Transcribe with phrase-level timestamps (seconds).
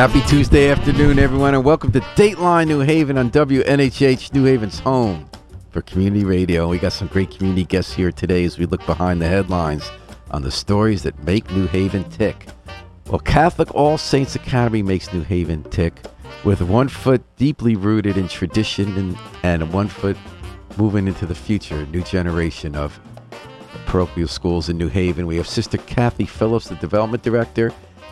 [0.00, 5.28] Happy Tuesday afternoon, everyone, and welcome to Dateline New Haven on WNHH New Haven's home
[5.68, 6.68] for community radio.
[6.68, 9.90] We got some great community guests here today as we look behind the headlines
[10.30, 12.46] on the stories that make New Haven tick.
[13.08, 16.00] Well, Catholic All Saints Academy makes New Haven tick
[16.44, 20.16] with one foot deeply rooted in tradition and, and one foot
[20.78, 22.98] moving into the future, new generation of
[23.84, 25.26] parochial schools in New Haven.
[25.26, 27.70] We have Sister Kathy Phillips, the development director,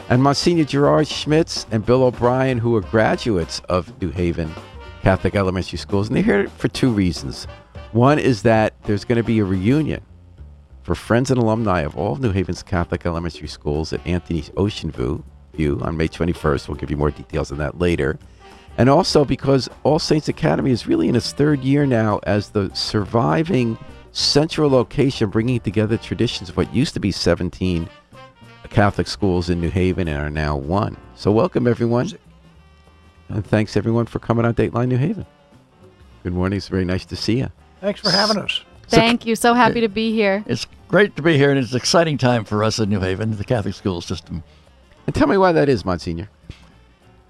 [0.09, 4.53] and Monsignor Gerard Schmitz and Bill O'Brien, who are graduates of New Haven
[5.03, 6.09] Catholic Elementary Schools.
[6.09, 7.47] And they're here for two reasons.
[7.93, 10.03] One is that there's going to be a reunion
[10.83, 14.91] for friends and alumni of all of New Haven's Catholic Elementary Schools at Anthony's Ocean
[14.91, 16.69] View, View on May 21st.
[16.69, 18.19] We'll give you more details on that later.
[18.79, 22.71] And also because All Saints Academy is really in its third year now as the
[22.75, 23.77] surviving
[24.13, 27.89] central location, bringing together traditions of what used to be 17
[28.69, 30.97] Catholic schools in New Haven and are now one.
[31.15, 32.11] So, welcome everyone.
[33.29, 35.27] And thanks everyone for coming on Dateline New Haven.
[36.23, 36.57] Good morning.
[36.57, 37.49] It's very nice to see you.
[37.81, 38.63] Thanks for having us.
[38.89, 39.37] Thank you.
[39.37, 40.43] So happy to be here.
[40.47, 43.37] It's great to be here, and it's an exciting time for us in New Haven,
[43.37, 44.43] the Catholic school system.
[45.07, 46.29] And tell me why that is, Monsignor.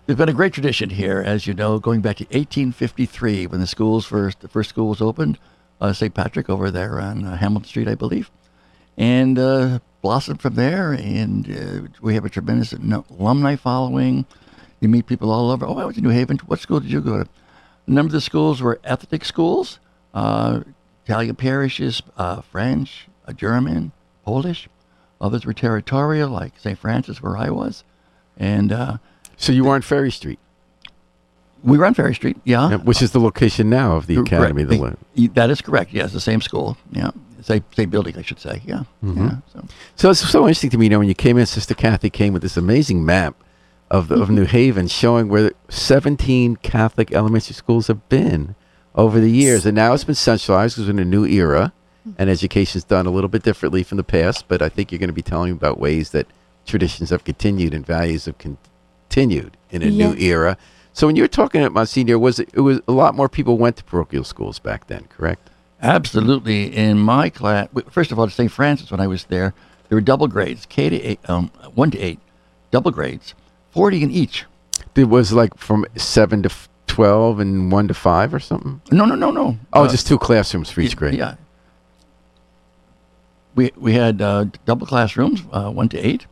[0.06, 3.66] There's been a great tradition here, as you know, going back to 1853 when the
[3.66, 5.38] schools first the first school was opened,
[5.80, 6.14] uh, St.
[6.14, 8.30] Patrick over there on uh, Hamilton Street, I believe,
[8.96, 10.92] and uh, blossomed from there.
[10.92, 14.24] And uh, we have a tremendous alumni following.
[14.80, 15.66] You meet people all over.
[15.66, 16.38] Oh, I went to New Haven.
[16.46, 17.28] What school did you go to?
[17.86, 19.78] A number of the schools were ethnic schools,
[20.14, 20.60] uh,
[21.04, 23.92] Italian parishes, uh, French, German,
[24.24, 24.70] Polish.
[25.20, 26.78] Others were territorial, like St.
[26.78, 27.84] Francis, where I was,
[28.38, 28.70] and
[29.36, 30.38] so you were on Ferry Street.
[31.62, 32.70] We were on Ferry Street, yeah.
[32.70, 34.64] yeah which is the location now of the academy.
[34.64, 35.92] The, that is correct.
[35.92, 36.78] Yes, the same school.
[36.92, 37.10] Yeah,
[37.42, 38.62] same same building, I should say.
[38.64, 38.84] Yeah.
[39.02, 39.26] Mm-hmm.
[39.26, 39.64] yeah so.
[39.96, 40.10] so.
[40.10, 40.86] it's so interesting to me.
[40.86, 43.36] You know, when you came in, Sister Kathy came with this amazing map
[43.90, 44.22] of the, mm-hmm.
[44.22, 48.54] of New Haven, showing where 17 Catholic elementary schools have been
[48.94, 51.72] over the years, and now it's been centralized because we're in a new era,
[52.06, 52.20] mm-hmm.
[52.20, 54.46] and education's done a little bit differently from the past.
[54.48, 56.26] But I think you're going to be telling about ways that
[56.66, 60.06] traditions have continued and values have continued in a yeah.
[60.06, 60.56] new era.
[60.92, 63.56] So when you were talking at Monsignor, was it, it was a lot more people
[63.56, 65.48] went to parochial schools back then, correct?
[65.82, 66.74] Absolutely.
[66.74, 68.50] In my class, first of all, at St.
[68.50, 69.54] Francis, when I was there,
[69.88, 72.18] there were double grades, K to eight, um, one to eight,
[72.70, 73.34] double grades,
[73.70, 74.44] forty in each.
[74.94, 76.50] It was like from seven to
[76.88, 78.80] twelve and one to five or something.
[78.90, 79.56] No, no, no, no.
[79.72, 81.14] Oh, uh, just two classrooms for each grade.
[81.14, 81.36] Yeah.
[83.54, 86.26] We we had uh, double classrooms, uh, one to eight,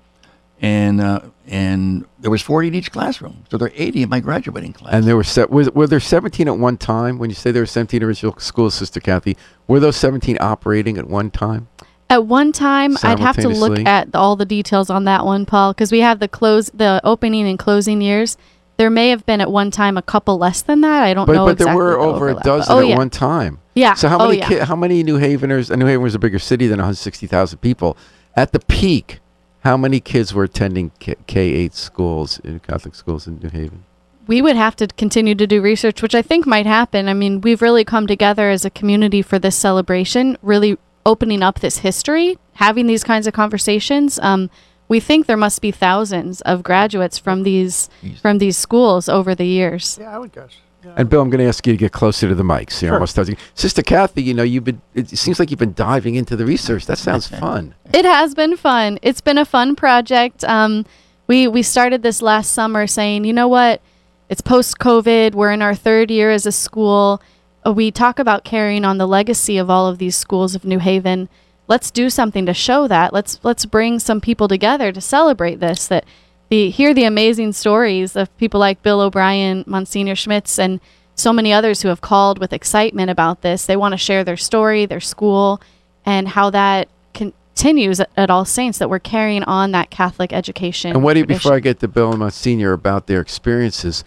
[0.61, 3.45] and uh, and there was 40 in each classroom.
[3.51, 4.95] So there are 80 in my graduating class.
[4.95, 7.19] And there were se- was, were there 17 at one time?
[7.19, 9.37] When you say there were 17 original schools, Sister Kathy,
[9.69, 11.69] were those 17 operating at one time?
[12.09, 15.73] At one time, I'd have to look at all the details on that one, Paul,
[15.73, 18.37] because we have the close, the opening and closing years.
[18.77, 21.03] There may have been at one time a couple less than that.
[21.03, 21.47] I don't but, know.
[21.47, 22.45] But exactly there were over overlap.
[22.45, 22.97] a dozen oh, at yeah.
[22.97, 23.59] one time.
[23.75, 23.95] Yeah.
[23.95, 24.49] So how oh, many yeah.
[24.49, 25.71] ki- how many New Haveners?
[25.71, 27.97] And New Haven was a bigger city than 160,000 people.
[28.37, 29.21] At the peak,
[29.67, 33.85] how many kids were attending K 8 schools, in Catholic schools in New Haven?
[34.29, 37.09] We would have to continue to do research, which I think might happen.
[37.09, 41.59] I mean, we've really come together as a community for this celebration, really opening up
[41.59, 44.21] this history, having these kinds of conversations.
[44.21, 44.51] Um,
[44.89, 47.91] we think there must be thousands of graduates from these
[48.23, 49.99] from these schools over the years.
[50.01, 50.59] Yeah, I would guess.
[50.97, 52.81] And Bill, I'm going to ask you to get closer to the mics.
[52.83, 52.95] You're sure.
[52.95, 53.37] almost touching.
[53.55, 54.81] Sister Kathy, you know, you've been.
[54.95, 56.87] It seems like you've been diving into the research.
[56.87, 57.75] That sounds fun.
[57.93, 58.99] It has been fun.
[59.03, 60.45] It's been a fun project.
[60.45, 60.85] Um,
[61.27, 63.81] we we started this last summer, saying, you know what,
[64.29, 65.35] it's post COVID.
[65.35, 67.21] We're in our third year as a school.
[67.67, 70.79] Uh, we talk about carrying on the legacy of all of these schools of New
[70.79, 71.29] Haven.
[71.69, 73.13] Let's do something to show that.
[73.13, 75.89] Let's let's bring some people together to celebrate this.
[75.89, 76.05] That
[76.49, 80.81] the hear the amazing stories of people like Bill O'Brien, Monsignor Schmitz, and
[81.15, 83.67] so many others who have called with excitement about this.
[83.67, 85.61] They want to share their story, their school,
[86.05, 90.93] and how that continues at, at All Saints that we're carrying on that Catholic education.
[90.93, 94.05] And what do you, before I get to Bill and Monsignor about their experiences,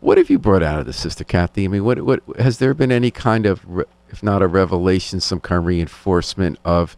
[0.00, 1.64] what have you brought out of this, Sister Kathy?
[1.64, 3.64] I mean, what what has there been any kind of,
[4.08, 6.96] if not a revelation, some kind of reinforcement of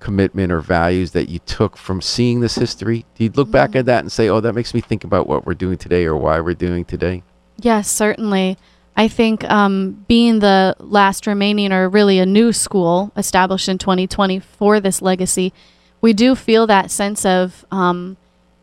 [0.00, 3.04] commitment or values that you took from seeing this history?
[3.14, 5.46] Do you look back at that and say, "Oh, that makes me think about what
[5.46, 7.22] we're doing today or why we're doing today"?
[7.58, 8.56] Yes, certainly.
[8.96, 14.40] I think um, being the last remaining, or really a new school established in 2020
[14.40, 15.52] for this legacy,
[16.00, 18.16] we do feel that sense of um,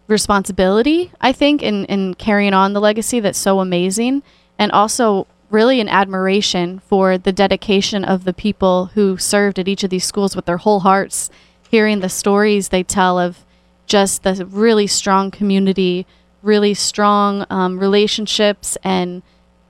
[0.08, 1.12] responsibility.
[1.22, 4.24] I think in in carrying on the legacy that's so amazing,
[4.60, 9.84] and also really an admiration for the dedication of the people who served at each
[9.84, 11.30] of these schools with their whole hearts,
[11.70, 13.46] hearing the stories they tell of
[13.86, 16.06] just the really strong community
[16.42, 19.22] really strong um, relationships and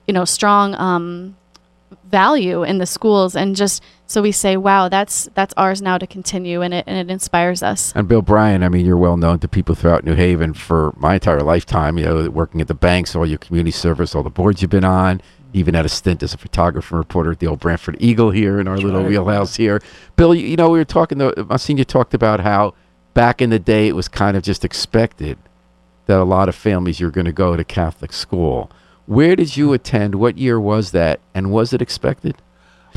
[0.06, 1.36] you know strong um,
[2.04, 6.06] value in the schools and just so we say wow that's that's ours now to
[6.06, 9.38] continue and it and it inspires us And Bill O'Brien, I mean, you're well known
[9.40, 11.98] to people throughout New Haven for my entire lifetime.
[11.98, 14.84] You know, working at the banks, all your community service, all the boards you've been
[14.84, 15.20] on.
[15.52, 18.60] Even had a stint as a photographer and reporter at the old Branford Eagle here
[18.60, 19.08] in our little right.
[19.08, 19.80] wheelhouse here.
[20.16, 21.18] Bill, you, you know, we were talking.
[21.18, 22.74] To, Monsignor talked about how
[23.14, 25.38] back in the day it was kind of just expected
[26.06, 28.70] that a lot of families you're going to go to Catholic school.
[29.06, 29.74] Where did you hmm.
[29.74, 30.14] attend?
[30.16, 31.20] What year was that?
[31.34, 32.36] And was it expected?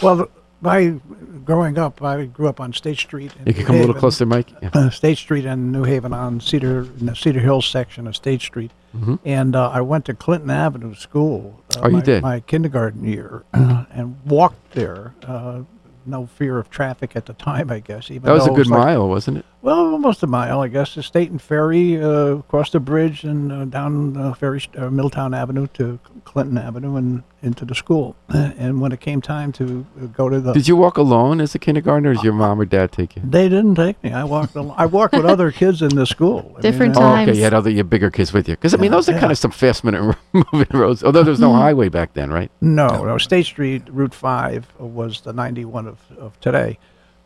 [0.01, 0.30] Well,
[0.61, 0.95] my
[1.43, 3.31] growing up, I grew up on State Street.
[3.39, 4.49] in You can New come a little closer, Mike.
[4.61, 4.69] Yeah.
[4.73, 8.41] uh, State Street in New Haven on Cedar in the Cedar Hills section of State
[8.41, 9.19] Street, Mhm.
[9.25, 11.61] and uh, I went to Clinton Avenue School.
[11.75, 12.21] Uh, Oh, you my, did?
[12.21, 15.13] my kindergarten year, and walked there.
[15.25, 15.61] Uh,
[16.05, 18.09] no fear of traffic at the time, I guess.
[18.09, 19.45] Even That was a good like- mile, wasn't it?
[19.61, 20.95] Well, almost a mile, I guess.
[20.95, 25.33] The State and Ferry uh, across the bridge and uh, down uh, Ferry uh, Milltown
[25.33, 28.15] Avenue to Clinton Avenue and into the school.
[28.61, 31.55] And when it came time to uh, go to the Did you walk alone as
[31.55, 33.21] a kindergartner, or did your mom or dad take you?
[33.25, 34.11] They didn't take me.
[34.13, 34.55] I walked.
[34.55, 36.55] al- I walked with other kids in the school.
[36.57, 37.33] I Different uh, Oh, okay.
[37.35, 39.19] You had other your bigger kids with you, because I mean Yeah, those are yeah.
[39.19, 41.03] kind of some fast minute moving roads.
[41.03, 42.51] Although there was no highway back then, right?
[42.61, 43.17] No, no.
[43.17, 46.77] State Street, Route Five was the 91 of, of today.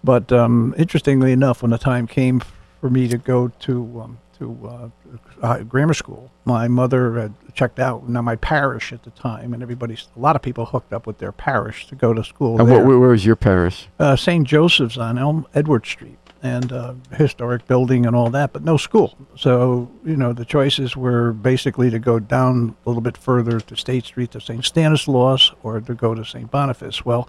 [0.06, 2.42] But um, interestingly enough, when the time came
[2.80, 4.90] for me to go to um, to uh,
[5.42, 8.08] uh, grammar school, my mother had checked out.
[8.08, 11.18] Now my parish at the time, and everybody, a lot of people hooked up with
[11.18, 12.60] their parish to go to school.
[12.60, 13.88] And what, where, where was your parish?
[14.00, 14.46] uh, St.
[14.48, 19.18] Joseph's on Elm Edward Street and uh, historic building and all that, but no school.
[19.36, 23.76] So you know the choices were basically to go down a little bit further to
[23.76, 24.64] State Street to St.
[24.64, 26.52] Stanislaus or to go to St.
[26.52, 27.04] Boniface.
[27.06, 27.28] Well,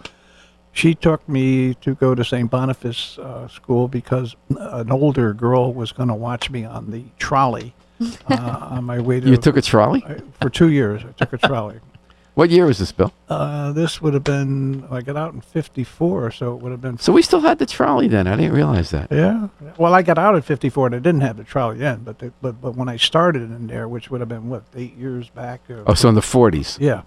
[0.77, 2.51] she took me to go to St.
[2.51, 7.75] Boniface uh, school because an older girl was going to watch me on the trolley
[8.31, 9.29] uh, on my way to.
[9.29, 10.05] You took a trolley.
[10.07, 11.03] I- for two years.
[11.05, 11.81] I took a trolley.
[12.37, 13.15] What year was this, Bill?
[13.31, 16.99] Uh, this would have been I got out in '54, so it would have been
[16.99, 18.27] So we still had the trolley then.
[18.27, 19.11] I didn't realize that.
[19.11, 19.49] Yeah.
[19.79, 22.35] Well, I got out at 54 and I didn't have the trolley then, but the,
[22.43, 25.63] but but when I started in there, which would have been what eight years back.
[25.71, 26.79] Uh, Oh, so in the 40s.
[26.79, 27.05] Yeah.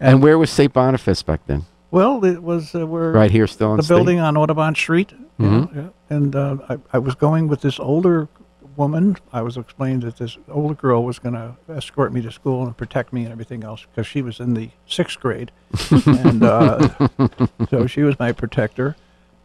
[0.00, 0.72] And where was St.
[0.72, 1.66] Boniface back then?
[1.90, 3.94] Well, it was uh, where Right here, still in the State?
[3.96, 5.12] building on Audubon Street.
[5.38, 5.74] Mhm.
[5.74, 5.88] yeah.
[6.08, 8.28] And uh, I, I was going with this older
[8.76, 9.16] woman.
[9.32, 12.76] I was explained that this older girl was going to escort me to school and
[12.76, 15.50] protect me and everything else because she was in the sixth grade,
[16.06, 16.88] and uh,
[17.70, 18.96] so she was my protector.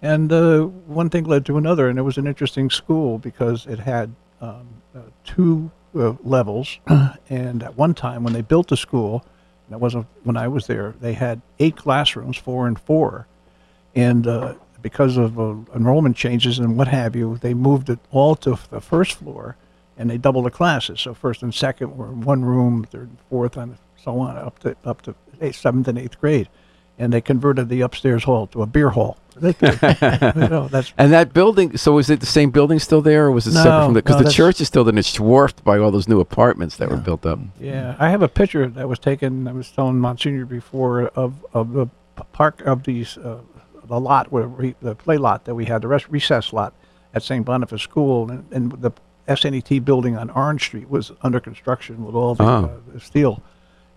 [0.02, 3.80] And uh, one thing led to another, and it was an interesting school because it
[3.80, 6.78] had um, uh, two uh, levels.
[7.30, 9.26] and at one time, when they built the school,
[9.70, 13.28] that wasn't when I was there, they had eight classrooms, four and four,
[13.96, 18.36] and uh, because of uh, enrollment changes and what have you, they moved it all
[18.36, 19.56] to the first floor,
[19.98, 21.02] and they doubled the classes.
[21.02, 24.60] So first and second were in one room, third and fourth, and so on up
[24.60, 26.50] to up to eighth, seventh and eighth grade,
[26.98, 29.18] and they converted the upstairs hall to a beer hall.
[29.38, 33.02] They could- you know, that's And that building, so is it the same building still
[33.02, 34.02] there, or was it separate from the?
[34.02, 36.78] Because no, the church is still there, and it's dwarfed by all those new apartments
[36.78, 37.40] that were built up.
[37.60, 39.46] Yeah, I have a picture that was taken.
[39.48, 41.88] I was telling Monsignor before of of the
[42.32, 43.40] park of these uh,
[43.84, 46.74] the lot where we, the play lot that we had, the rest, recess lot
[47.14, 47.44] at St.
[47.46, 48.92] Boniface School, and, and the
[49.28, 52.48] SNET building on Orange Street was under construction with all the, Oh.
[52.48, 53.44] uh, the steel,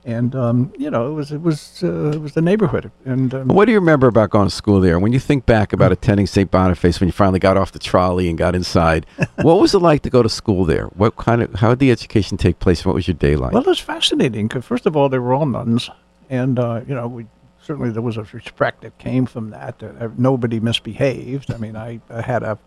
[0.09, 3.49] and um, you know it was it was uh, it was the neighborhood, and um,
[3.49, 4.99] What do you remember about going to school there?
[4.99, 6.51] When you think back about attending St.
[6.51, 9.05] Boniface, when you finally got off the trolley and got inside,
[9.43, 10.87] what was it like to go to school there?
[10.87, 12.87] What kind of how did the education take place?
[12.87, 13.53] What was your day like?
[13.53, 15.91] Well, it was fascinating because first of all, they were all nuns,
[16.31, 17.27] and uh, you know, we
[17.61, 19.83] certainly there was a respect that came from that.
[19.83, 21.53] Uh, nobody misbehaved.
[21.53, 22.59] I mean, I, I had a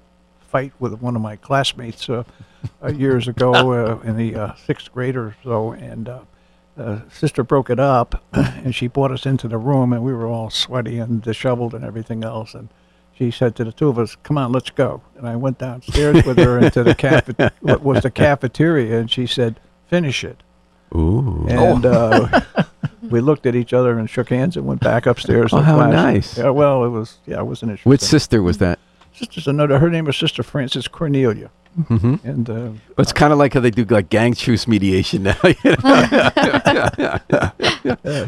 [0.48, 2.24] fight with one of my classmates uh,
[2.84, 6.08] uh, years ago uh, in the uh, sixth grade or so, and
[6.78, 10.28] uh, sister broke it up, and she brought us into the room, and we were
[10.28, 12.70] all sweaty and disheveled and everything else, and.
[13.14, 16.26] She said to the two of us, "Come on, let's go." And I went downstairs
[16.26, 20.42] with her into the cafe- what was the cafeteria, and she said, "Finish it."
[20.96, 21.46] Ooh.
[21.48, 22.42] And uh,
[23.10, 25.54] we looked at each other and shook hands and went back upstairs.
[25.54, 26.38] Oh, how nice.
[26.38, 27.90] Yeah, well, it was yeah, it was an interesting.
[27.90, 28.80] Which sister was that?
[29.14, 29.80] Sister's another.
[29.80, 31.52] Her name was Sister Frances Cornelia,
[31.88, 35.24] hmm and uh, But it's kind of like how they do like gang truce mediation
[35.24, 35.38] now.
[35.44, 37.20] you know?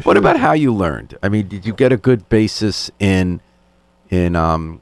[0.04, 1.18] what about how you learned?
[1.22, 3.40] I mean, did you get a good basis in
[4.10, 4.80] in um,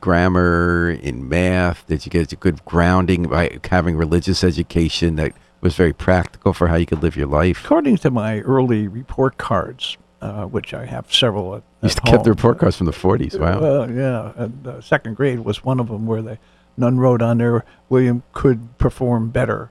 [0.00, 1.86] grammar, in math?
[1.86, 6.68] Did you get a good grounding by having religious education that was very practical for
[6.68, 7.64] how you could live your life?
[7.64, 11.56] according to my early report cards, uh, which I have several.
[11.56, 13.38] At, You to at the report cards from the 40s.
[13.38, 13.60] Wow.
[13.60, 16.38] Well, yeah, and, uh, second grade was one of them where they
[16.76, 19.70] nun wrote on there, William could perform better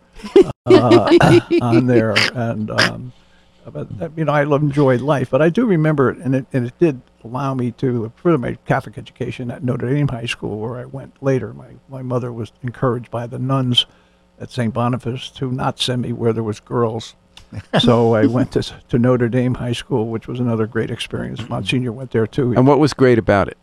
[0.65, 1.17] uh,
[1.61, 2.15] on there.
[2.33, 3.13] And, um,
[3.65, 6.67] but, uh, you know, I enjoyed life, but I do remember it, and it, and
[6.67, 10.79] it did allow me to further my Catholic education at Notre Dame High School, where
[10.79, 11.53] I went later.
[11.53, 13.85] My, my mother was encouraged by the nuns
[14.39, 14.73] at St.
[14.73, 17.15] Boniface to not send me where there was girls.
[17.79, 21.47] so I went to, to Notre Dame High School, which was another great experience.
[21.47, 22.53] Monsignor went there too.
[22.53, 23.57] And what was great about it?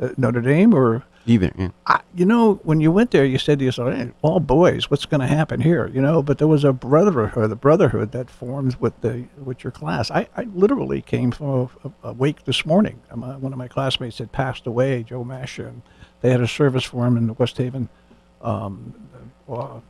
[0.00, 1.52] Uh, Notre Dame or Either.
[1.56, 1.68] Yeah.
[1.86, 5.06] I, you know, when you went there, you said to yourself, hey, "All boys, what's
[5.06, 8.80] going to happen here?" You know, but there was a brotherhood, a brotherhood that forms
[8.80, 10.10] with the with your class.
[10.10, 13.00] I, I literally came from a, a, wake this morning.
[13.10, 15.82] Um, uh, one of my classmates had passed away, Joe Masha, and
[16.20, 17.88] they had a service for him in the West Haven
[18.42, 18.94] um,
[19.48, 19.80] uh,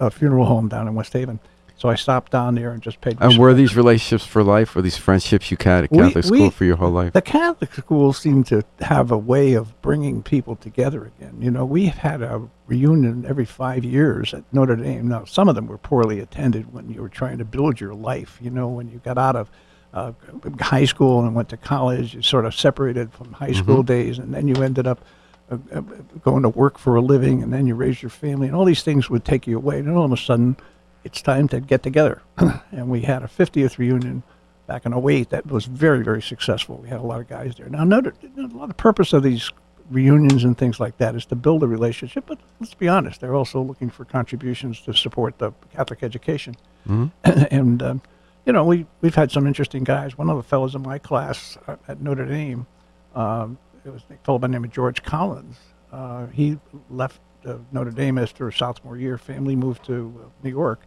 [0.00, 1.38] a funeral home down in West Haven.
[1.76, 3.16] So I stopped down there and just paid.
[3.20, 4.74] And were these relationships for life?
[4.74, 7.12] Were these friendships you had at We- Catholic school we- for your whole life?
[7.12, 11.36] The Catholic school seemed to have a way of bringing people together again.
[11.40, 15.08] You know, we've had a reunion every five years at Notre Dame.
[15.08, 18.38] Now, some of them were poorly attended when you were trying to build your life.
[18.40, 19.50] You know, when you got out of
[19.92, 20.12] uh,
[20.60, 24.32] high school and went to college, you sort of separated from high school days, and
[24.32, 25.00] then you ended up
[25.50, 25.80] uh, uh,
[26.22, 28.82] going to work for a living, and then you raised your family, and all these
[28.82, 29.78] things would take you away.
[29.80, 30.56] And then all of a sudden,
[31.04, 32.22] it's time to get together.
[32.72, 34.22] and we had a 50th reunion
[34.66, 36.78] back in 08 that was very, very successful.
[36.78, 37.68] We had a lot of guys there.
[37.68, 39.50] Now, another, a lot of purpose of these
[39.90, 43.34] reunions and things like that is to build a relationship, but let's be honest, they're
[43.34, 46.56] also looking for contributions to support the Catholic education.
[47.24, 48.02] and, um,
[48.46, 50.16] you know, we, we've had some interesting guys.
[50.16, 52.66] One of the fellows in my class uh, at Notre Dame,
[53.14, 55.56] um, it was a fellow by the name of George Collins.
[55.92, 59.18] Uh, he left uh, Notre Dame after a sophomore year.
[59.18, 60.80] Family moved to uh, New York.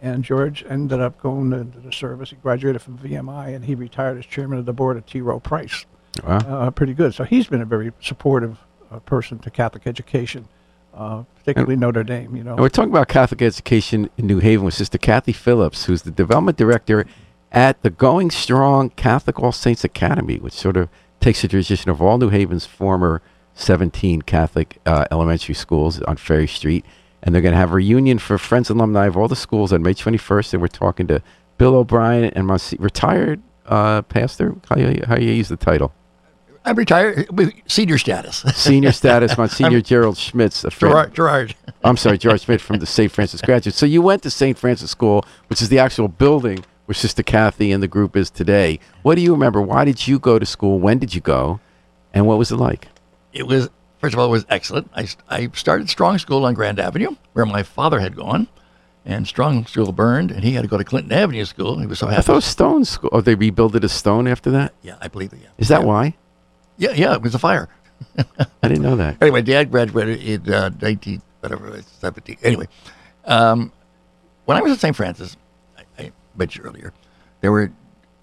[0.00, 2.30] And George ended up going into the service.
[2.30, 5.20] He graduated from VMI and he retired as chairman of the board at T.
[5.20, 5.86] Rowe Price.
[6.24, 6.38] Wow.
[6.38, 7.14] Uh, pretty good.
[7.14, 8.58] So he's been a very supportive
[8.90, 10.48] uh, person to Catholic education,
[10.94, 12.36] uh, particularly Notre Dame.
[12.36, 15.86] You know, And we're talking about Catholic education in New Haven with Sister Kathy Phillips,
[15.86, 17.06] who's the development director
[17.52, 20.88] at the Going Strong Catholic All Saints Academy, which sort of
[21.20, 23.22] takes the tradition of all New Haven's former
[23.54, 26.84] 17 Catholic uh, elementary schools on Ferry Street.
[27.26, 29.72] And they're going to have a reunion for friends and alumni of all the schools
[29.72, 30.54] on May 21st.
[30.54, 31.20] And we're talking to
[31.58, 34.54] Bill O'Brien and my retired uh, pastor.
[34.70, 35.92] How you, how you use the title?
[36.64, 38.38] I'm retired with senior status.
[38.56, 40.64] Senior status, Monsignor Gerald Schmitz.
[40.64, 41.54] A friend- Gerard, Gerard.
[41.84, 43.10] I'm sorry, George Smith from the St.
[43.10, 43.74] Francis Graduate.
[43.74, 44.58] So you went to St.
[44.58, 48.80] Francis School, which is the actual building where Sister Kathy and the group is today.
[49.02, 49.60] What do you remember?
[49.62, 50.80] Why did you go to school?
[50.80, 51.60] When did you go?
[52.12, 52.88] And what was it like?
[53.32, 54.90] It was first of all, it was excellent.
[54.94, 58.48] I, I started Strong School on Grand Avenue, where my father had gone,
[59.04, 61.78] and Strong School burned, and he had to go to Clinton Avenue School.
[61.78, 62.18] He was so happy.
[62.18, 63.10] I thought it was Stone School.
[63.12, 64.74] Oh, they rebuilt it as Stone after that?
[64.82, 65.40] yeah, I believe it.
[65.42, 65.48] Yeah.
[65.58, 65.86] Is that yeah.
[65.86, 66.16] why?
[66.78, 67.68] Yeah, yeah, it was a fire.
[68.62, 69.16] I didn't know that.
[69.22, 72.38] Anyway, Dad graduated in uh, 19, whatever, it 17.
[72.42, 72.66] Anyway,
[73.24, 73.72] um,
[74.44, 74.94] when I was at St.
[74.94, 75.36] Francis,
[75.78, 76.92] I, I mentioned earlier,
[77.40, 77.72] there were,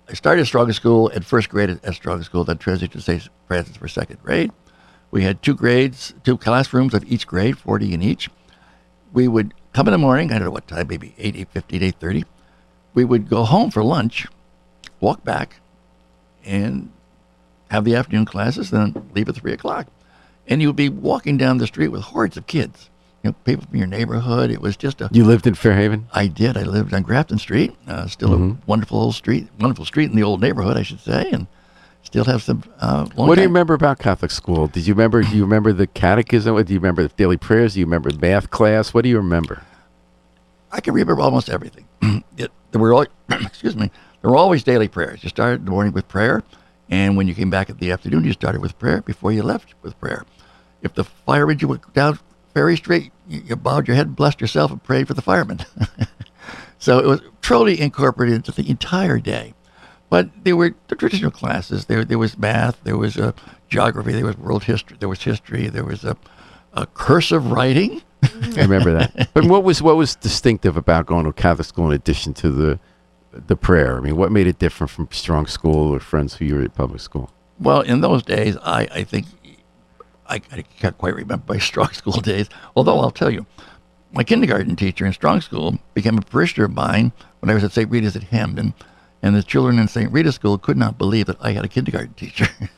[0.09, 3.01] I started at Strong School at first grade at, at Strong School, then transitioned to
[3.01, 3.29] St.
[3.47, 4.51] Francis for second grade.
[5.13, 8.29] We had two grades, two classrooms of each grade, 40 in each.
[9.13, 12.23] We would come in the morning, I don't know what time, maybe 8, 8.50, 8.30.
[12.93, 14.27] We would go home for lunch,
[14.99, 15.57] walk back,
[16.43, 16.91] and
[17.69, 19.87] have the afternoon classes, then leave at 3 o'clock
[20.47, 22.89] and you would be walking down the street with hordes of kids,
[23.23, 24.51] you know, people from your neighborhood.
[24.51, 25.09] It was just a.
[25.11, 26.07] You lived in Fairhaven?
[26.11, 26.57] I did.
[26.57, 30.23] I lived on Grafton Street, uh, still a wonderful old street, wonderful street in the
[30.23, 31.47] old neighborhood, I should say, and
[32.03, 32.63] still have some.
[32.79, 34.67] Uh, What do you remember about Catholic school?
[34.67, 35.23] Did you remember?
[35.23, 36.61] Do you remember the catechism?
[36.63, 37.73] Do you remember the daily prayers?
[37.73, 38.93] Do you remember math class?
[38.93, 39.63] What do you remember?
[40.71, 41.87] I can remember almost everything.
[42.37, 43.91] it, there were, al- excuse me,
[44.21, 45.23] there were always daily prayers.
[45.23, 46.41] You started in the morning with prayer,
[46.89, 49.01] and when you came back at the afternoon, you started with prayer.
[49.01, 50.25] Before you left, with prayer.
[50.81, 52.19] If the fire engine went down
[52.53, 55.59] Ferry Street, you, you bowed your head, and blessed yourself, and prayed for the firemen.
[56.79, 59.53] so it was truly incorporated into the entire day.
[60.13, 61.85] But there were the traditional classes.
[61.85, 62.77] There, there was math.
[62.83, 63.31] There was uh,
[63.67, 64.11] geography.
[64.11, 64.95] There was world history.
[64.99, 65.69] There was history.
[65.69, 66.15] There was a,
[66.73, 68.03] a cursive writing.
[68.21, 69.29] I remember that.
[69.33, 72.79] But what was what was distinctive about going to Catholic school in addition to the
[73.31, 73.97] the prayer?
[73.97, 76.75] I mean, what made it different from strong school or friends who you were at
[76.75, 77.31] public school?
[77.59, 79.25] Well, in those days, I, I think
[80.27, 82.49] I, I can't quite remember my strong school days.
[82.75, 83.47] Although I'll tell you,
[84.11, 87.71] my kindergarten teacher in strong school became a parishioner of mine when I was at
[87.71, 87.89] St.
[87.89, 88.75] Rita's at Hamden,
[89.23, 90.11] and the children in St.
[90.11, 92.47] Rita's school could not believe that I had a kindergarten teacher.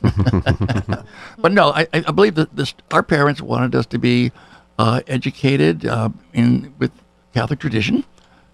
[1.38, 4.32] but no, I, I believe that this, our parents wanted us to be
[4.78, 6.92] uh, educated uh, in with
[7.34, 8.04] Catholic tradition,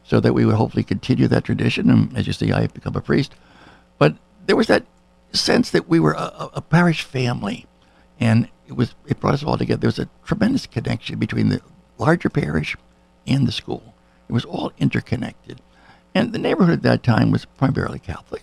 [0.04, 1.88] so that we would hopefully continue that tradition.
[1.90, 3.34] And as you see, I have become a priest.
[3.99, 4.84] But there was that
[5.32, 7.66] sense that we were a, a- a parish family,
[8.18, 9.80] and it was it brought us all together.
[9.80, 11.61] There was a tremendous connection between the
[11.99, 12.76] larger parish
[13.26, 13.94] and the school.
[14.28, 15.61] It was all interconnected,
[16.14, 18.42] and the neighborhood at that time was primarily Catholic.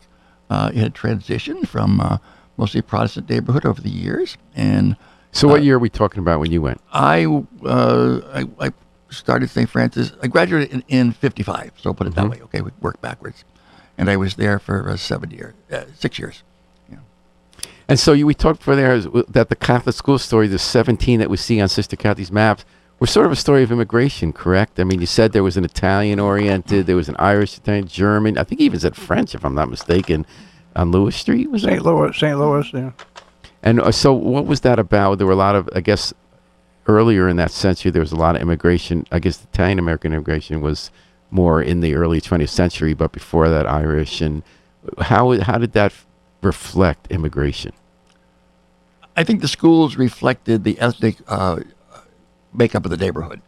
[0.50, 2.18] Uh, it had transitioned from uh,
[2.58, 4.96] mostly Protestant neighborhood over the years, and
[5.32, 6.82] So what Uh, year are we talking about when you went?
[6.92, 7.26] I
[7.66, 8.72] uh, I, I
[9.10, 9.70] started St.
[9.70, 10.12] Francis.
[10.24, 12.42] I graduated in, in '55, so put it that way.
[12.42, 13.44] Okay, we work backwards,
[13.98, 16.44] and I was there for uh, seven years, uh, six years.
[17.88, 21.28] And so you, we talked for there that the Catholic school story, the 17 that
[21.28, 22.64] we see on Sister Kathy's maps,
[23.00, 24.80] were sort of a story of immigration, correct?
[24.80, 28.38] I mean, you said there was an Italian oriented, there was an Irish, Italian, German.
[28.38, 30.26] I think he even said French, if I'm not mistaken,
[30.76, 31.50] on Lewis Street.
[31.50, 31.82] Was St.
[31.82, 32.38] Louis, St.
[32.38, 32.92] Louis, yeah.
[33.64, 35.18] And uh, so, what was that about?
[35.18, 36.14] There were a lot of, I guess,
[36.88, 39.06] earlier in that century, there was a lot of immigration.
[39.12, 40.92] I guess Italian American immigration was
[41.32, 44.22] more in the early 20th century, but before that, Irish.
[44.22, 44.44] And
[45.00, 45.94] how how did that
[46.42, 47.74] reflect immigration?
[49.16, 51.60] I think the schools reflected the ethnic uh,
[52.54, 53.42] makeup of the neighborhood.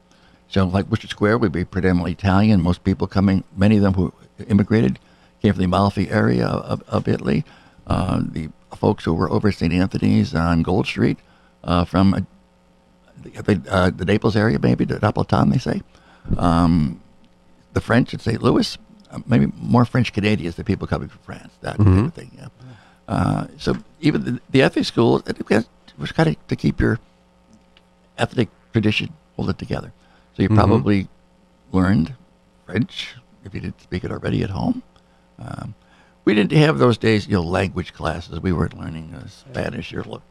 [0.47, 2.61] So, like Wooster Square would be predominantly Italian.
[2.61, 4.13] Most people coming, many of them who
[4.47, 4.99] immigrated,
[5.41, 7.45] came from the Amalfi area of, of Italy.
[7.87, 9.73] Uh, the folks who were over St.
[9.73, 11.17] Anthony's on Gold Street,
[11.63, 12.21] uh, from uh,
[13.23, 15.81] the, uh, the Naples area, maybe the Napolitan, they say.
[16.37, 17.01] Um,
[17.73, 18.41] the French at St.
[18.41, 18.77] Louis,
[19.09, 21.53] uh, maybe more French Canadians than people coming from France.
[21.61, 22.31] That type of thing.
[22.37, 22.47] Yeah.
[23.07, 25.37] Uh, so even the, the ethnic schools, it
[25.97, 26.99] was kind of to keep your
[28.17, 29.91] ethnic tradition, hold it together.
[30.35, 31.07] So you probably
[31.71, 32.15] learned
[32.65, 34.83] French if you didn't speak it already at home.
[35.39, 35.75] Um,
[36.25, 38.39] we didn't have those days, you know, language classes.
[38.39, 40.21] We weren't learning uh, Spanish or what,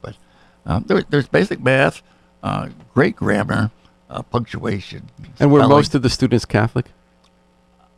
[0.00, 0.16] but
[0.64, 2.02] um, there, there's basic math,
[2.42, 3.70] uh, great grammar,
[4.08, 5.10] uh, punctuation.
[5.38, 6.86] And were most of the students Catholic?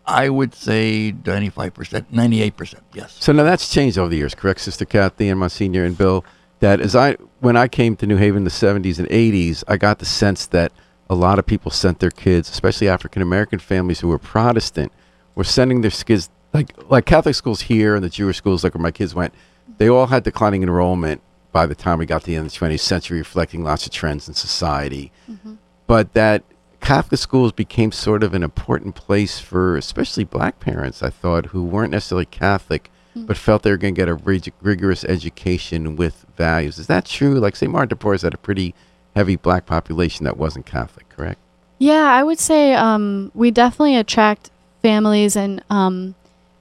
[0.04, 3.16] I would say 95%, 98%, yes.
[3.20, 6.24] So now that's changed over the years, correct, Sister Kathy and Monsignor and Bill?
[6.62, 9.76] That as I when I came to New Haven in the seventies and eighties, I
[9.76, 10.70] got the sense that
[11.10, 14.92] a lot of people sent their kids, especially African American families who were Protestant,
[15.34, 18.80] were sending their kids like like Catholic schools here and the Jewish schools, like where
[18.80, 19.34] my kids went.
[19.78, 21.20] They all had declining enrollment
[21.50, 23.90] by the time we got to the end of the 20th century, reflecting lots of
[23.90, 25.10] trends in society.
[25.28, 25.54] Mm-hmm.
[25.88, 26.44] But that
[26.80, 31.64] Catholic schools became sort of an important place for especially black parents, I thought, who
[31.64, 36.24] weren't necessarily Catholic, but felt they were going to get a rig- rigorous education with
[36.36, 36.78] values.
[36.78, 37.34] Is that true?
[37.34, 37.70] Like St.
[37.70, 38.74] Martin de Porres had a pretty
[39.14, 41.38] heavy black population that wasn't Catholic, correct?
[41.78, 44.50] Yeah, I would say um, we definitely attract
[44.82, 46.14] families and um,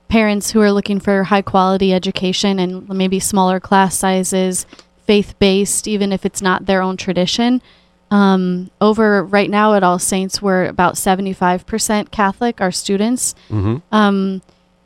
[0.08, 4.66] parents who are looking for high quality education and maybe smaller class sizes,
[5.06, 7.62] faith based, even if it's not their own tradition.
[8.10, 13.36] Um, over right now at All Saints, we're about 75% Catholic, our students.
[13.50, 13.78] Mm-hmm.
[13.96, 14.42] Um,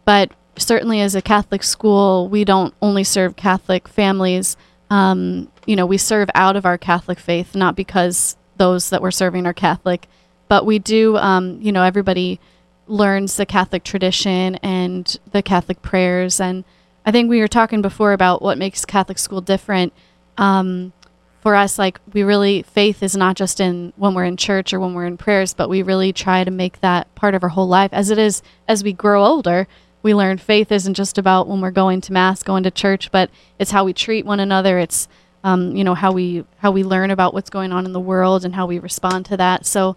[0.05, 4.57] but certainly as a Catholic school, we don't only serve Catholic families.
[4.89, 9.11] Um, you know, we serve out of our Catholic faith, not because those that we're
[9.11, 10.07] serving are Catholic,
[10.47, 12.39] but we do, um, you know, everybody
[12.87, 16.39] learns the Catholic tradition and the Catholic prayers.
[16.39, 16.63] And
[17.05, 19.91] I think we were talking before about what makes Catholic school different.
[20.37, 20.93] Um,
[21.41, 24.79] for us, like we really, faith is not just in when we're in church or
[24.79, 27.67] when we're in prayers, but we really try to make that part of our whole
[27.67, 27.93] life.
[27.93, 29.67] As it is, as we grow older,
[30.05, 33.31] we learn faith isn't just about when we're going to mass, going to church, but
[33.57, 34.77] it's how we treat one another.
[34.77, 35.07] It's
[35.43, 38.45] um, you know how we how we learn about what's going on in the world
[38.45, 39.65] and how we respond to that.
[39.65, 39.95] So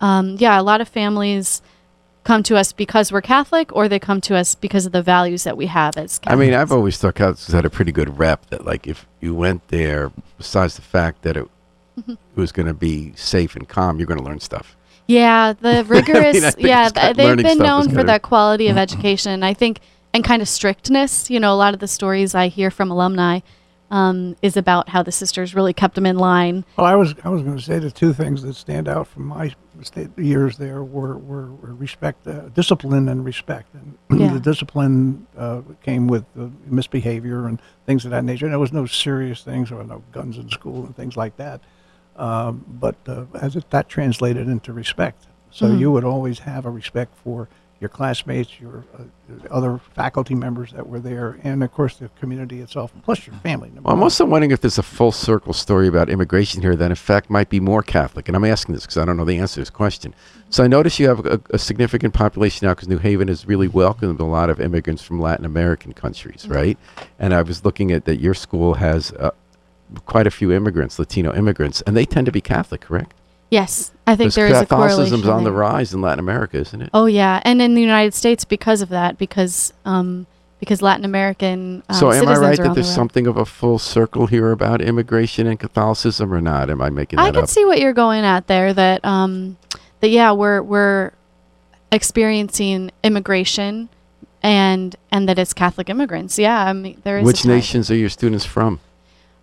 [0.00, 1.60] um, yeah, a lot of families
[2.22, 5.42] come to us because we're Catholic, or they come to us because of the values
[5.42, 8.46] that we have as I mean, I've always thought Catholics had a pretty good rep
[8.50, 11.48] that, like, if you went there, besides the fact that it,
[11.98, 12.12] Mm-hmm.
[12.12, 14.76] it was going to be safe and calm, you're going to learn stuff.
[15.08, 16.44] Yeah, the rigorous.
[16.44, 18.06] I think yeah, got- th- they've been known for better.
[18.08, 19.42] that quality of education.
[19.42, 19.80] I think,
[20.14, 21.28] and kind of strictness.
[21.30, 23.40] You know, a lot of the stories I hear from alumni
[23.90, 26.64] um, is about how the sisters really kept them in line.
[26.76, 29.24] Well, I was I was going to say the two things that stand out from
[29.28, 29.54] my
[30.16, 33.74] years there were were, were respect, uh, discipline, and respect.
[33.74, 34.34] And Yeah.
[34.34, 38.44] the discipline uh, came with uh, misbehavior and things of that nature.
[38.44, 41.62] And there was no serious things, or no guns in school and things like that.
[42.18, 45.78] Um, but uh, as it, that translated into respect, so Mhm.
[45.78, 47.48] you would always have a respect for
[47.80, 49.02] your classmates, your uh,
[49.52, 53.68] other faculty members that were there, and of course the community itself, plus your family.
[53.68, 56.90] number Well, I'm also wondering if there's a full circle story about immigration here that,
[56.90, 58.26] in fact, might be more Catholic.
[58.26, 60.12] And I'm asking this because I don't know the answer to this question.
[60.50, 63.68] So I notice you have a, a significant population now because New Haven has really
[63.68, 66.76] welcomed a lot of immigrants from Latin American countries, right?
[67.20, 69.30] And I was looking at that your school has uh,
[70.06, 73.14] quite a few immigrants, Latino immigrants, and they tend to be Catholic, correct?
[73.50, 74.96] Yes, I think there is a correlation.
[74.96, 76.90] Catholicism's on the rise in Latin America, isn't it?
[76.92, 80.26] Oh yeah, and in the United States because of that, because um,
[80.60, 83.78] because Latin American um, so am I right that there's the something of a full
[83.78, 86.68] circle here about immigration and Catholicism, or not?
[86.68, 87.48] Am I making I can up?
[87.48, 88.74] see what you're going at there.
[88.74, 89.56] That um,
[90.00, 91.12] that yeah, we're we're
[91.90, 93.88] experiencing immigration,
[94.42, 96.38] and and that it's Catholic immigrants.
[96.38, 97.24] Yeah, I mean there is.
[97.24, 98.80] Which nations are your students from?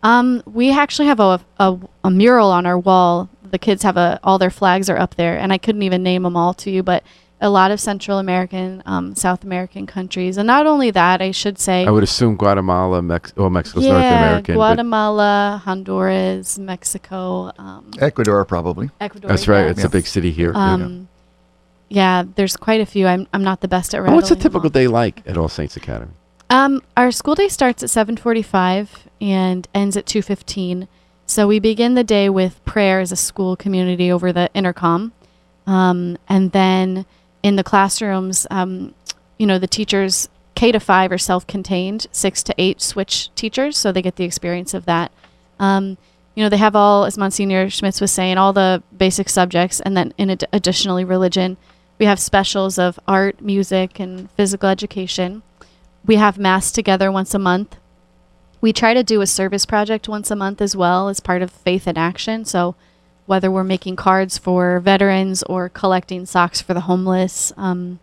[0.03, 3.29] Um, we actually have a, a a mural on our wall.
[3.49, 6.23] The kids have a all their flags are up there, and I couldn't even name
[6.23, 7.03] them all to you, but
[7.41, 11.59] a lot of Central American, um, South American countries, and not only that, I should
[11.59, 11.85] say.
[11.85, 14.55] I would assume Guatemala, Mex- well, Mexico's North yeah, American.
[14.55, 18.89] but Guatemala, Honduras, Mexico, um, Ecuador, probably.
[19.01, 19.27] Ecuador.
[19.29, 19.65] that's right.
[19.65, 19.71] yeah.
[19.71, 20.51] It's a big city here.
[20.53, 20.73] yeah.
[20.73, 21.07] Um,
[21.89, 23.05] yeah, there's quite a few.
[23.05, 25.77] I'm I'm not the best at Well, What's a typical day like at All Saints
[25.77, 26.11] Academy?
[26.49, 30.87] Um, our school day starts at 7:45 and ends at 2:15.
[31.25, 35.11] So we begin the day with prayer as a school community over the intercom,
[35.65, 37.05] um, and then
[37.41, 38.93] in the classrooms, um,
[39.37, 42.07] you know, the teachers K to five are self-contained.
[42.11, 45.11] Six to eight switch teachers, so they get the experience of that.
[45.59, 45.97] Um,
[46.35, 49.95] you know, they have all, as Monsignor Schmitz was saying, all the basic subjects, and
[49.95, 51.57] then in ad- additionally religion.
[51.97, 55.43] We have specials of art, music, and physical education.
[56.05, 57.77] We have mass together once a month.
[58.61, 61.51] We try to do a service project once a month as well as part of
[61.51, 62.45] Faith in Action.
[62.45, 62.75] So,
[63.25, 67.99] whether we're making cards for veterans or collecting socks for the homeless, um,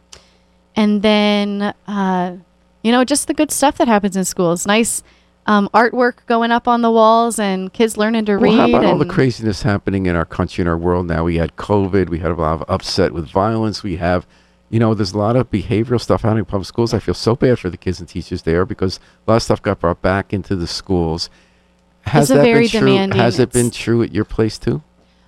[0.74, 2.36] and then uh,
[2.82, 4.66] you know just the good stuff that happens in schools.
[4.66, 5.02] Nice
[5.46, 8.56] um, artwork going up on the walls and kids learning to Well, read.
[8.58, 11.24] how about all the craziness happening in our country and our world now?
[11.24, 12.08] We had COVID.
[12.08, 13.82] We had a lot of upset with violence.
[13.82, 14.26] We have,
[14.72, 16.94] you know, there's a lot of behavioral stuff happening in public schools.
[16.94, 19.60] I feel so bad for the kids and teachers there because a lot of stuff
[19.60, 21.28] got brought back into the schools.
[22.06, 23.18] Has a that very been true?
[23.18, 24.82] Has it been true at your place too?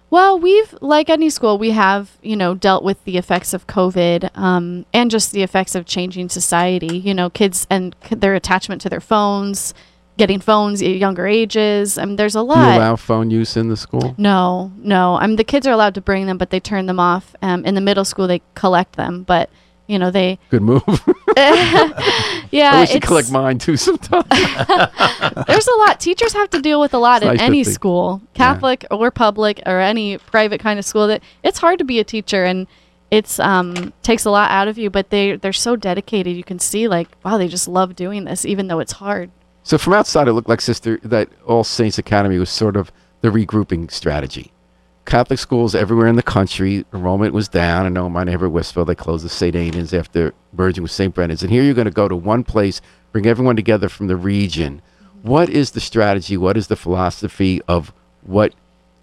[0.09, 4.31] Well, we've like any school, we have you know dealt with the effects of COVID
[4.35, 6.97] um, and just the effects of changing society.
[6.97, 9.75] You know, kids and their attachment to their phones,
[10.17, 11.99] getting phones at younger ages.
[11.99, 12.77] I mean, there's a Do you lot.
[12.77, 14.15] allow phone use in the school?
[14.19, 15.17] no, no.
[15.17, 17.35] I mean, the kids are allowed to bring them, but they turn them off.
[17.43, 19.51] Um, in the middle school, they collect them, but
[19.87, 20.39] you know they.
[20.51, 20.83] Good move.
[21.37, 24.25] yeah, I wish you collect mine too sometimes.
[25.47, 25.99] there's a lot.
[26.01, 29.61] Teachers have to deal with a lot It's in nice any school, Catholic or public
[29.67, 31.09] or any private kind of school.
[31.09, 32.67] That it's hard to be a teacher and
[33.11, 34.91] it's um takes a lot out of you.
[34.91, 36.37] But they they're so dedicated.
[36.37, 39.31] You can see like wow, they just love doing this, even though it's hard.
[39.65, 43.31] So from outside, it looked like Sister that All Saints Academy was sort of the
[43.31, 44.53] regrouping strategy.
[45.07, 47.87] Catholic schools everywhere in the country, enrollment was down.
[47.87, 49.57] I know in my neighborhood, Westville, they closed the St.
[49.57, 51.15] Aidan's after merging with St.
[51.15, 51.43] Brendan's.
[51.43, 54.83] And here you're going to go to one place, bring everyone together from the region.
[55.23, 56.37] What is the strategy?
[56.37, 58.55] What is the philosophy of what,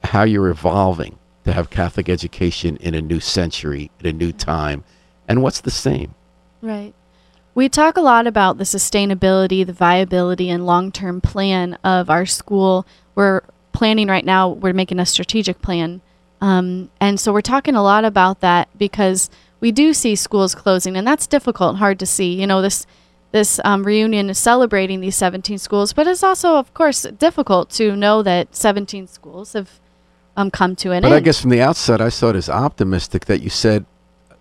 [0.03, 4.83] how you're evolving to have Catholic education in a new century, in a new time?
[5.27, 6.13] And what's the same?
[6.61, 6.93] Right.
[7.53, 12.25] We talk a lot about the sustainability, the viability, and long term plan of our
[12.25, 12.85] school.
[13.15, 13.41] We're
[13.73, 16.01] planning right now, we're making a strategic plan.
[16.39, 20.95] Um, and so we're talking a lot about that because we do see schools closing,
[20.95, 22.39] and that's difficult and hard to see.
[22.39, 22.85] You know, this.
[23.33, 27.95] This um, reunion is celebrating these 17 schools, but it's also, of course, difficult to
[27.95, 29.79] know that 17 schools have
[30.35, 31.15] um, come to an But end.
[31.15, 33.85] I guess from the outside, I saw it as optimistic that you said,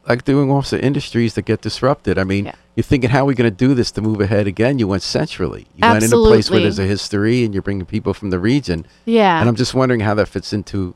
[0.08, 2.18] like doing also industries that get disrupted.
[2.18, 2.54] I mean, Yeah.
[2.80, 4.78] You're thinking, how are we going to do this to move ahead again?
[4.78, 5.66] You went centrally.
[5.76, 8.38] You went in a place where there's a history and you're bringing people from the
[8.38, 8.86] region.
[9.04, 9.38] yeah.
[9.38, 10.94] And I'm just wondering how that fits into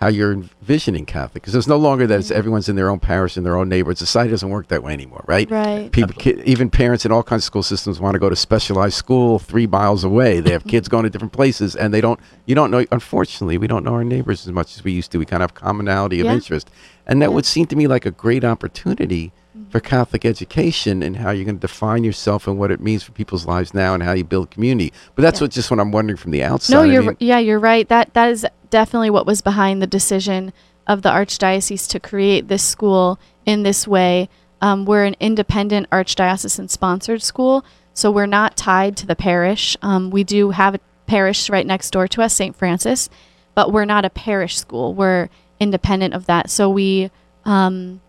[0.00, 1.42] how you're envisioning Catholic.
[1.42, 2.38] Because there's no longer that it's mm-hmm.
[2.38, 3.98] everyone's in their own parish, in their own neighborhood.
[3.98, 5.50] Society doesn't work that way anymore, right?
[5.50, 5.92] right.
[5.92, 8.94] People, ki- even parents in all kinds of school systems want to go to specialized
[8.94, 10.40] school three miles away.
[10.40, 12.20] They have kids going to different places, and they don't.
[12.46, 12.84] You don't know.
[12.92, 15.18] Unfortunately, we don't know our neighbors as much as we used to.
[15.18, 16.34] We kind of have commonality of Yeah.
[16.34, 16.70] interest,
[17.06, 17.34] and that Yeah.
[17.34, 19.32] would seem to me like a great opportunity
[19.68, 23.12] for Catholic education and how you're going to define yourself and what it means for
[23.12, 24.92] people's lives now and how you build community.
[25.14, 25.44] But that's Yeah.
[25.44, 26.74] what just what I'm wondering from the outside.
[26.74, 27.88] No, you're mean, yeah, you're right.
[27.88, 30.52] That that is definitely what was behind the decision
[30.86, 34.28] of the archdiocese to create this school in this way.
[34.62, 39.76] Um, we're an independent archdiocesan sponsored school, so we're not tied to the parish.
[39.82, 42.56] Um, we do have a parish right next door to us, St.
[42.56, 43.08] Francis,
[43.54, 44.94] but we're not a parish school.
[44.94, 45.28] We're
[45.60, 46.50] independent of that.
[46.50, 47.10] So we
[47.44, 48.00] um,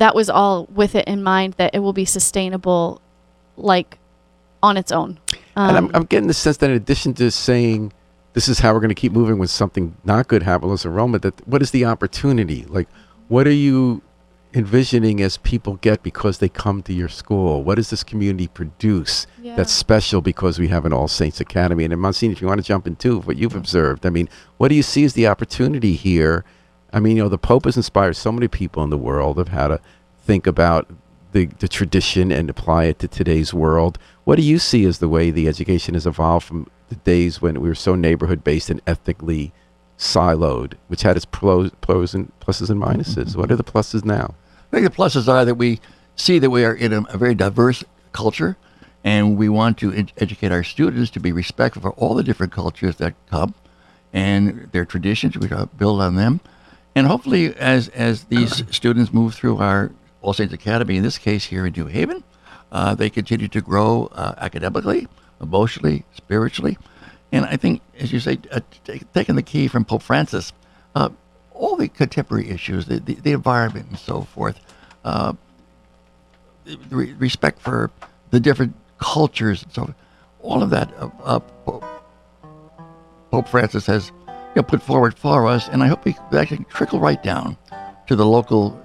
[0.00, 3.00] that was all with it in mind that it will be sustainable,
[3.56, 3.98] like
[4.62, 5.18] on its own.
[5.56, 7.92] And I'm, Um, I'm getting the sense that in addition to saying
[8.32, 11.22] this is how we're going to keep moving when something not good happens as enrollment,
[11.22, 12.64] that what is the opportunity?
[12.68, 12.88] Like,
[13.28, 14.02] what are you
[14.54, 17.62] envisioning as people get because they come to your school?
[17.62, 19.54] What does this community produce Yeah.
[19.54, 21.84] that's special because we have an All Saints Academy?
[21.84, 24.68] And then, Monsignor, if you want to jump into what you've observed, I mean, what
[24.68, 26.44] do you see as the opportunity here?
[26.92, 29.48] I mean, you know, the Pope has inspired so many people in the world of
[29.48, 29.80] how to
[30.24, 30.88] think about
[31.32, 33.98] the, the tradition and apply it to today's world.
[34.24, 37.60] What do you see as the way the education has evolved from the days when
[37.60, 39.52] we were so neighborhood based and ethnically
[39.98, 43.26] siloed, which had its pros, pros and pluses and minuses?
[43.26, 43.40] Mm-hmm.
[43.40, 44.34] What are the pluses now?
[44.72, 45.80] I think the pluses are that we
[46.16, 48.56] see that we are in a, a very diverse culture,
[49.04, 52.52] and we want to ed- educate our students to be respectful for all the different
[52.52, 53.54] cultures that come
[54.12, 55.38] and their traditions.
[55.38, 55.48] We
[55.78, 56.40] build on them,
[56.94, 61.44] and hopefully, as as these students move through our All Saints Academy, in this case
[61.44, 62.24] here in New Haven,
[62.72, 65.08] uh, they continue to grow uh, academically,
[65.40, 66.76] emotionally, spiritually,
[67.32, 70.52] and I think, as you say, uh, t- taking the key from Pope Francis,
[70.94, 71.10] uh,
[71.52, 74.60] all the contemporary issues, the, the, the environment and so forth,
[75.04, 75.32] uh,
[76.64, 77.90] the re- respect for
[78.30, 79.96] the different cultures and so forth,
[80.40, 80.90] all of that
[83.30, 84.10] Pope Francis has
[84.54, 87.56] you know, put forward for us, and I hope we that can trickle right down
[88.06, 88.78] to the local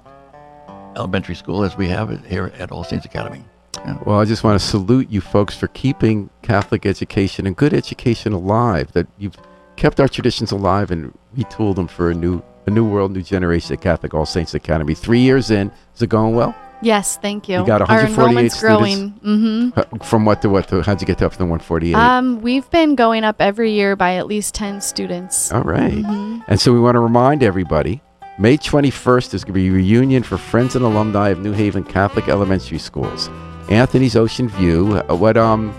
[0.96, 3.44] elementary school as we have it here at All Saints Academy.
[3.78, 3.98] Yeah.
[4.06, 8.32] Well, I just want to salute you folks for keeping Catholic education and good education
[8.32, 8.92] alive.
[8.92, 9.36] That you've
[9.76, 13.74] kept our traditions alive and retooled them for a new a new world, new generation
[13.74, 14.94] at Catholic All Saints Academy.
[14.94, 16.54] Three years in, is it going well?
[16.82, 17.60] Yes, thank you.
[17.60, 19.12] You got Our 148 enrollment's growing.
[19.24, 19.78] Mm-hmm.
[19.78, 20.68] Uh, From what to what?
[20.68, 21.94] To, how'd you get to up to the 148?
[21.94, 25.52] Um, we've been going up every year by at least ten students.
[25.52, 25.92] All right.
[25.92, 26.44] Mhm.
[26.48, 28.02] And so we want to remind everybody
[28.38, 31.82] May 21st is going to be a reunion for friends and alumni of New Haven
[31.84, 33.30] Catholic Elementary Schools.
[33.70, 34.98] Anthony's Ocean View.
[35.08, 35.72] Uh, what um,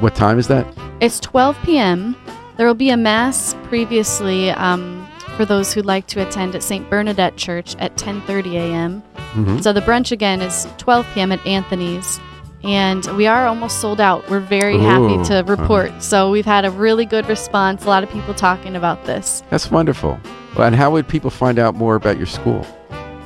[0.00, 0.66] what time is that?
[1.00, 2.16] It's 12 p.m.
[2.56, 5.01] There will be a mass previously um,
[5.36, 6.88] for those who'd like to attend at St.
[6.90, 9.02] Bernadette Church at 10:30 a.m.
[9.34, 9.62] Mhm.
[9.62, 11.32] So the brunch again is 12 p.m.
[11.32, 12.20] at Anthony's,
[12.62, 14.28] and we are almost sold out.
[14.30, 14.80] We're very Ooh.
[14.80, 16.02] happy to report.
[16.02, 17.84] So we've had a really good response.
[17.84, 19.42] A lot of people talking about this.
[19.50, 20.18] That's wonderful.
[20.56, 22.66] Well, and how would people find out more about your school?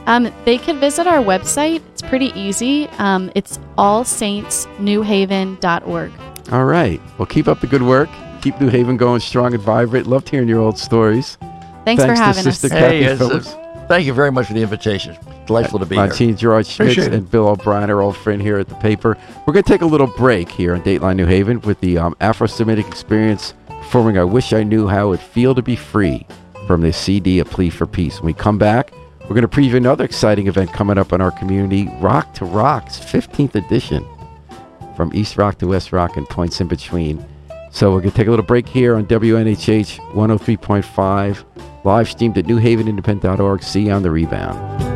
[0.07, 1.83] Um, they can visit our website.
[1.93, 2.89] It's pretty easy.
[2.99, 6.13] Um, it's allsaintsnewhaven.org.
[6.53, 7.01] All right.
[7.19, 8.09] Well, keep up the good work.
[8.41, 10.07] Keep New Haven going strong and vibrant.
[10.07, 11.37] Loved hearing your old stories.
[11.87, 12.59] Thanks, for Thanks to having us.
[12.59, 15.17] Sister Hey, Kathy it's, uh, thank you very much for the invitation.
[15.47, 16.07] Delightful to be here.
[16.07, 19.17] Martine George Schmitz and Bill O'Brien, our old friend here at the paper.
[19.47, 22.17] We're going to take a little break here on Dateline New Haven with the um,
[22.21, 26.27] Afro Semitic Experience performing I Wish I Knew How It Would Feel to Be Free
[26.67, 28.19] from the CD A Plea for Peace.
[28.19, 31.31] When we come back, we're going to preview another exciting event coming up in our
[31.31, 34.05] community Rock to Rock's 15th edition
[34.97, 37.25] from East Rock to West Rock and points in between.
[37.77, 42.47] So we're going to take a little break here on WNHH 103.5, live streamed at
[42.47, 43.63] newhavenindependent.org.
[43.63, 44.96] See you on the rebound.